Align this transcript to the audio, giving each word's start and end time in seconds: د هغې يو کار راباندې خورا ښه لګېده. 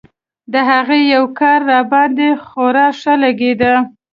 د 0.53 0.53
هغې 0.69 0.99
يو 1.15 1.23
کار 1.39 1.59
راباندې 1.71 2.29
خورا 2.45 2.87
ښه 2.99 3.13
لګېده. 3.23 3.73